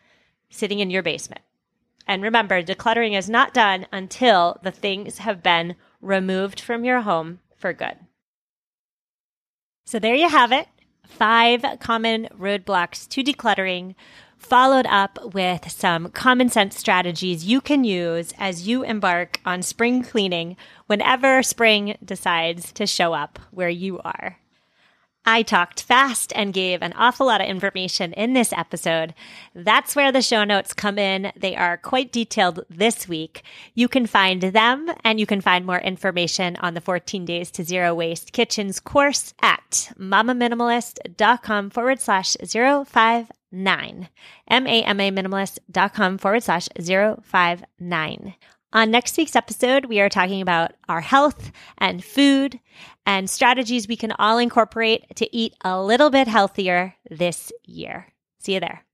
sitting 0.49 0.81
in 0.81 0.89
your 0.89 1.03
basement. 1.03 1.43
And 2.13 2.23
remember, 2.23 2.63
decluttering 2.63 3.17
is 3.17 3.31
not 3.31 3.55
done 3.55 3.87
until 3.91 4.59
the 4.63 4.71
things 4.71 5.17
have 5.17 5.43
been 5.43 5.77
removed 6.03 6.61
from 6.61 6.85
your 6.85 7.01
home 7.01 7.41
for 7.57 7.73
good. 7.73 7.97
So 9.87 9.99
there 9.99 10.15
you 10.15 10.29
have 10.29 10.53
it. 10.53 10.69
Five 11.07 11.65
common 11.81 12.29
roadblocks 12.39 13.09
to 13.09 13.25
decluttering, 13.25 13.95
followed 14.37 14.85
up 14.91 15.33
with 15.33 15.71
some 15.71 16.11
common 16.11 16.51
sense 16.51 16.79
strategies 16.79 17.47
you 17.47 17.63
can 17.63 17.83
use 17.83 18.35
as 18.37 18.69
you 18.69 18.83
embark 18.83 19.41
on 19.47 19.63
spring 19.63 20.03
cleaning 20.03 20.59
whenever 20.89 21.43
spring 21.43 21.97
decides 22.05 22.73
to 22.73 22.87
show 22.87 23.15
up 23.15 23.39
where 23.53 23.71
you 23.71 23.99
are. 24.01 24.42
I 25.25 25.43
talked 25.43 25.83
fast 25.83 26.33
and 26.35 26.53
gave 26.53 26.83
an 26.83 26.93
awful 26.95 27.27
lot 27.27 27.41
of 27.41 27.47
information 27.47 28.13
in 28.13 28.33
this 28.33 28.53
episode. 28.53 29.15
That's 29.55 29.95
where 29.95 30.11
the 30.11 30.23
show 30.23 30.43
notes 30.45 30.75
come 30.75 30.99
in. 30.99 31.33
They 31.37 31.55
are 31.55 31.77
quite 31.77 32.11
detailed 32.11 32.65
this 32.69 33.07
week. 33.09 33.45
You 33.75 33.87
can 33.87 34.07
find 34.07 34.43
them 34.43 34.89
and 35.05 35.21
you 35.21 35.27
can 35.27 35.41
find 35.41 35.65
more 35.65 35.79
information 35.79 36.57
on 36.57 36.75
the 36.75 36.81
14 36.81 37.25
Days 37.25 37.51
to 37.53 37.65
Zero 37.65 37.95
Waste 37.95 38.33
Kitchens 38.33 38.81
course 38.81 39.33
at 39.41 39.93
mamaminimalist.com 39.99 41.71
forward 41.71 42.01
slash 42.01 42.37
zero 42.45 42.85
five 42.85 43.31
nine. 43.53 44.09
M-A-M-A 44.49 45.11
minimalist.com 45.11 46.19
forward 46.19 46.43
slash 46.43 46.69
059. 46.81 48.35
On 48.75 48.91
next 48.91 49.19
week's 49.19 49.37
episode, 49.37 49.85
we 49.87 50.01
are 50.01 50.09
talking 50.09 50.41
about 50.41 50.73
our 50.89 51.03
health 51.03 51.53
and 51.77 52.03
food 52.03 52.59
and 53.05 53.29
strategies 53.29 53.87
we 53.87 53.97
can 53.97 54.13
all 54.13 54.39
incorporate 54.39 55.05
to 55.17 55.37
eat 55.37 55.55
a 55.63 55.83
little 55.83 56.09
bit 56.09 56.27
healthier 56.27 56.95
this 57.11 57.53
year. 57.65 58.13
See 58.39 58.55
you 58.55 58.61
there. 58.61 58.85